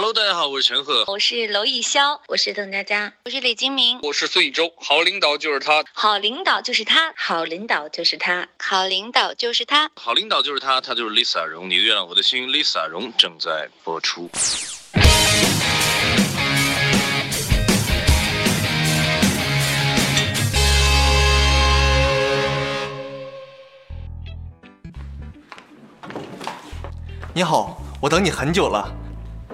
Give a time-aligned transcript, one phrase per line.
[0.00, 4.72] Hello，大家好，我是陈赫，我是娄艺潇，我是邓家佳，我是李金铭，我是孙艺洲。
[4.76, 11.68] 好领导就是他，好领导就是他，好领导就是他，好领导就是他，好领导就是他，他就是 Lisa 荣。
[11.68, 14.30] 你的月亮我的心，Lisa 荣正在播出。
[27.34, 28.88] 你好，我等你很久了。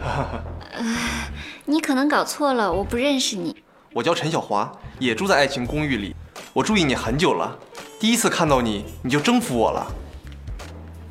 [1.64, 3.56] 你可能搞错了，我不认识你。
[3.92, 6.14] 我叫陈小华，也住在爱情公寓里。
[6.52, 7.56] 我注意你很久了，
[7.98, 9.86] 第一次看到你，你就征服我了。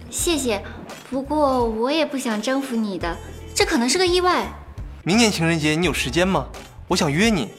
[0.09, 0.63] 谢谢，
[1.09, 3.17] 不过我也不想征服你的，
[3.55, 4.45] 这可能是个意外。
[5.03, 6.47] 明年情人节你有时间吗？
[6.87, 7.49] 我想约你。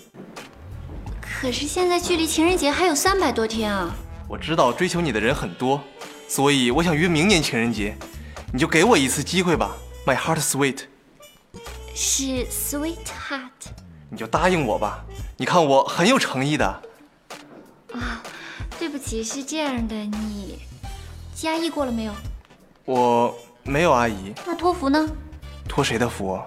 [1.21, 3.95] 可是现在距离情人节还有三百多天啊！
[4.29, 5.81] 我知道追求你的人很多，
[6.29, 7.97] 所以我想约明年情人节。
[8.53, 10.85] 你就给我一次机会吧，My heart sweet。
[11.95, 13.51] 是 sweetheart。
[14.11, 15.05] 你就答应我吧，
[15.37, 16.67] 你看我很有诚意的。
[17.93, 18.23] 啊，
[18.79, 20.59] 对不起，是这样的，你
[21.35, 22.13] 加一过了没有？
[22.85, 24.35] 我没有，阿姨。
[24.45, 25.09] 那托福呢？
[25.69, 26.39] 托谁的福？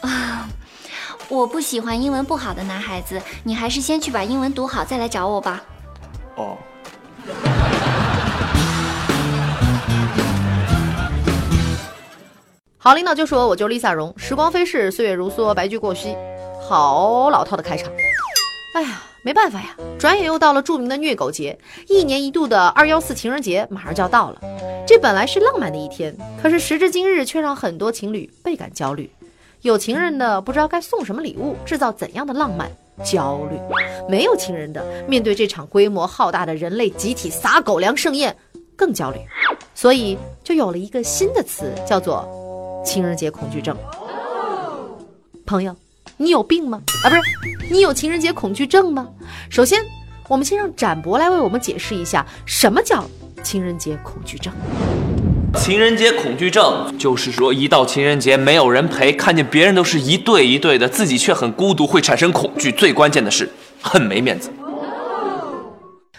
[0.00, 0.48] 啊，
[1.28, 5.62] 我不喜欢英文不好的男孩子，你还是先去把英文读好，再来找我吧。
[6.36, 6.56] 哦。
[12.84, 14.12] 好领导就说我，我就是 Lisa 荣。
[14.18, 16.14] 时光飞逝，岁月如梭，白驹过隙，
[16.60, 17.90] 好老套的开场。
[18.74, 24.40] 哎呀，没办法呀，转眼又到了著名的虐狗节，一年一度的二幺四情人节马上就要到了。
[24.86, 29.10] 这本来是浪漫的一天，可是时至今日，却让很多情侣倍感焦虑。
[29.62, 32.70] 有情人的不知道该送什么礼物，制造怎样的浪漫，
[33.02, 33.56] 焦虑；
[34.10, 38.36] 没有情人的，面对这场规模浩大的人类集体撒狗粮盛宴，
[38.76, 39.16] 更焦虑。
[39.74, 42.28] 所以就有了一个新的词，叫做。
[42.84, 43.74] 情人节恐惧症，
[45.46, 45.74] 朋友，
[46.18, 46.82] 你有病吗？
[47.02, 47.22] 啊，不是，
[47.70, 49.08] 你有情人节恐惧症吗？
[49.48, 49.80] 首先，
[50.28, 53.02] 我们先让展博来为我们解释一下什么叫
[53.42, 54.52] 情人节恐惧症。
[55.56, 62.70] 情人节恐惧症就是说，一到情人节没有人陪，看见别人都是一对一对的，自己却很孤独，会产生恐惧。
[62.70, 63.50] 最关键的是，
[63.80, 64.50] 很没面子。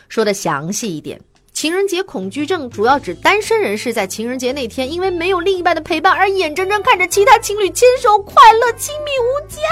[0.09, 1.21] 说的详细一点。
[1.65, 9.63] 情人节恐惧症主要指单身人士在情人节那天，因为没有另一半的陪伴而眼睁睁看着其他情侣牵手快乐亲密无间，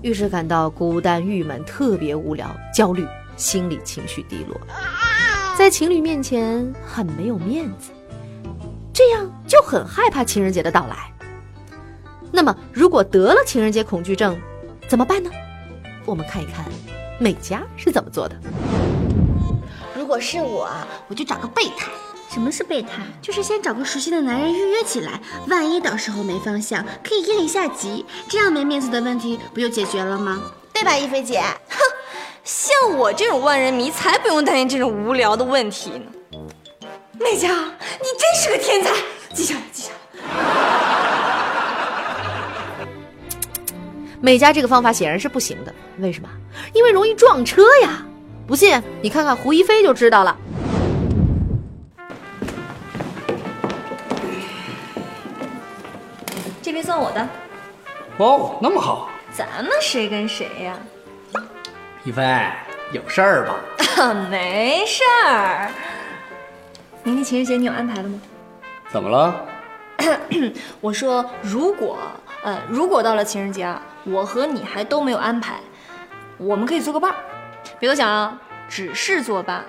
[0.00, 4.58] 于是感到孤单郁闷、特别无聊、焦虑，心理情绪低落，
[5.54, 7.90] 在情侣面前很没有面子，
[8.90, 11.12] 这样就很害怕情人节的到来。
[12.32, 14.34] 那么，如果得了情人节恐惧症，
[14.88, 15.30] 怎么办呢？
[16.06, 16.64] 我们看一看
[17.18, 18.34] 美嘉是怎么做的。
[20.10, 20.68] 如果是我，
[21.06, 21.88] 我就找个备胎。
[22.28, 22.88] 什么是备胎？
[23.22, 30.42] 就是先找个熟悉的男人预约起来，万一到时候没方向，可以应一下急，这样没面子的问题不就解决了吗？
[30.74, 31.40] 对吧，一菲姐？
[31.68, 31.78] 哼，
[32.42, 36.06] 像我这种万人迷才不用担心这种无聊的问题呢。
[37.20, 38.90] 美嘉，你真是个天才，
[39.32, 40.26] 记下来，记下来。
[44.20, 46.28] 美嘉这个方法显然是不行的，为什么？
[46.74, 48.04] 因为容易撞车呀。
[48.50, 50.36] 不信，你看看胡一菲就知道了。
[56.60, 57.28] 这边算我的。
[58.16, 59.08] 哦，那么好。
[59.32, 60.76] 咱们谁跟谁呀？
[62.02, 62.44] 一菲，
[62.90, 63.54] 有事儿吧？
[64.28, 65.70] 没事儿。
[67.04, 68.20] 明天情人节你有安排了吗？
[68.90, 69.46] 怎么了？
[70.82, 71.98] 我说，如果
[72.42, 75.60] 呃，如果到了情人节啊，我和你还都没有安排，
[76.36, 77.16] 我们可以做个伴儿。
[77.80, 79.64] 别多想啊，只是作伴，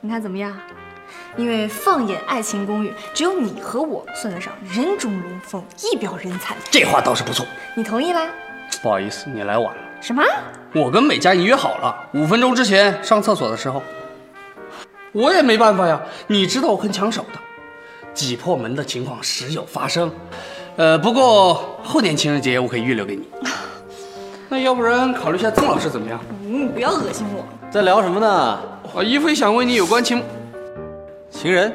[0.00, 0.52] 你看怎么样？
[1.36, 6.56] 因为放眼爱情公寓，只有你和我算得上人中龙凤，一表人才。
[6.72, 7.46] 这话倒是不错，
[7.76, 8.26] 你同意啦？
[8.82, 9.82] 不好意思，你来晚了。
[10.00, 10.24] 什么？
[10.74, 13.80] 我跟美嘉已约好了，五分钟之前上厕所的时候。
[15.12, 17.38] 我也没办法呀，你知道我很抢手的，
[18.12, 20.10] 挤破门的情况时有发生。
[20.74, 23.28] 呃，不过后年情人节我可以预留给你。
[24.52, 26.20] 那要不然考虑一下曾老师怎么样？
[26.44, 27.42] 嗯，不要恶心我。
[27.70, 28.28] 在聊什么呢？
[28.28, 30.22] 啊，一菲想问你有关情
[31.30, 31.72] 情人，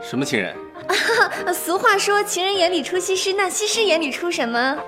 [0.00, 0.54] 什么情人？
[1.52, 4.78] 俗话说，情人眼里出西施，那西施眼里出什么？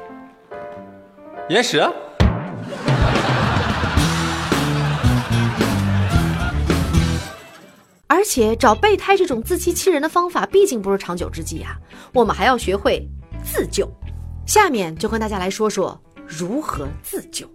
[1.49, 1.85] 眼屎。
[8.07, 11.77] 而且找备胎这种自欺欺人的方法，毕竟不是长久之计啊。
[12.13, 13.05] 我们还要学会
[13.43, 13.91] 自救。
[14.47, 16.01] 下面就跟大家来说说。
[16.27, 17.49] 如何自救？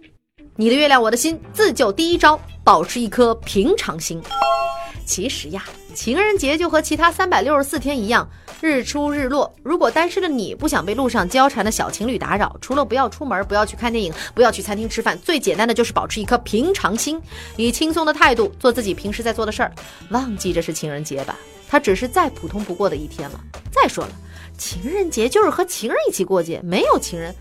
[0.56, 1.40] 你的月亮，我的心。
[1.52, 4.20] 自救第一招，保持一颗平常心。
[5.04, 5.64] 其实呀，
[5.94, 8.28] 情人节就和其他三百六十四天一样，
[8.60, 9.52] 日出日落。
[9.62, 17.20] 如果单身的你不想被路上交缠的小情侣打扰，除了不要出门，不要去看电影，不要去餐厅吃饭，最简单的就是保持一颗平常心，
[17.56, 19.72] 以轻松的态度做自己平时在做的事儿，
[20.10, 21.36] 忘记这是情人节吧，
[21.68, 23.40] 它只是再普通不过的一天了。
[23.70, 24.12] 再说了，
[24.56, 27.34] 情人节就是和情人一起过节，没有情人，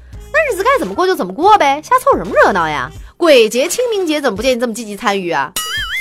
[0.51, 2.91] 日子该怎么过就怎么过呗，瞎凑什么热闹呀？
[3.15, 5.49] 鬼节、清明节怎么不见你这么积极参与啊？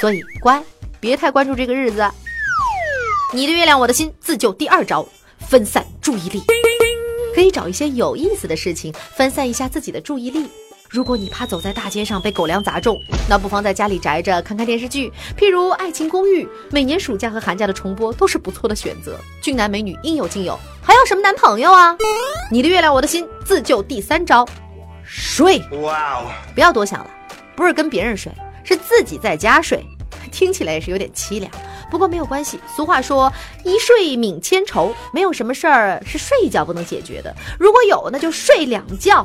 [0.00, 0.60] 所以乖。
[0.98, 2.04] 别太关注这个日子。
[3.32, 5.06] 你的月亮，我的心，自救第二招：
[5.48, 6.42] 分散注意力。
[7.32, 10.50] 可以找一些有意思的事情分散一下自己的注意力。
[10.90, 15.08] 如果你怕走在大街上被狗粮砸中，那不妨在家里宅着看看电视剧，
[15.38, 19.16] 譬如《爱情公寓》，每年暑假和寒假的重播都是不错的选择。
[19.40, 21.96] 俊男美女应有尽有，还要什么男朋友啊？
[22.50, 24.44] 你的月亮，我的心，自救第三招：
[25.04, 25.62] 睡。
[25.80, 26.32] 哇哦！
[26.56, 27.10] 不要多想了，
[27.54, 28.32] 不是跟别人睡，
[28.64, 29.86] 是自己在家睡。
[30.32, 31.48] 听起来也是有点凄凉，
[31.88, 32.58] 不过没有关系。
[32.74, 33.32] 俗话说
[33.64, 37.32] “一睡泯千愁”，没有什么事儿是睡一觉不能解决的。
[37.60, 39.24] 如果有，那就睡两觉。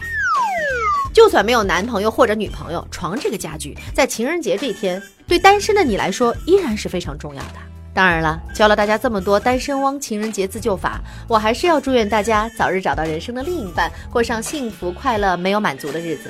[1.25, 7.56] 就算没有男朋友或者女朋友，床这个家具在情人节这天，对单身的你来说依然是非常重要的。
[7.95, 16.30] 当然了，教了大家这么多单身汪情人节自救法，我还是要祝愿大家早日找到人生的另一半，过上幸福、快乐、没有满足的日子。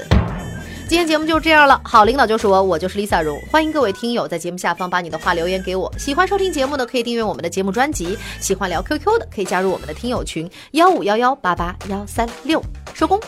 [0.87, 5.93] 今天节目就这样了，好领导就是我，我就是 Lisa 荣，欢迎各位听友在节目下方把你的话留言给我。
[5.97, 12.63] 喜欢收听节目的可以订阅我们的节目专辑，喜欢聊 QQ 的可以加入我们的听友群幺五幺幺八八幺三六，
[12.93, 13.19] 收工。